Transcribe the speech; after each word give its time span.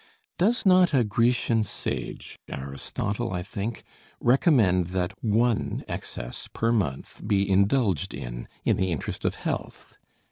Does 0.39 0.65
not 0.65 0.95
a 0.95 1.03
Grecian 1.03 1.63
sage 1.63 2.39
Aristotle, 2.49 3.31
I 3.33 3.43
think 3.43 3.83
recommend 4.19 4.87
that 4.87 5.13
one 5.23 5.83
excess 5.87 6.49
per 6.51 6.71
month 6.71 7.21
be 7.27 7.47
indulged 7.47 8.15
in, 8.15 8.47
in 8.65 8.77
the 8.77 8.91
interest 8.91 9.25
of 9.25 9.35
health? 9.35 9.99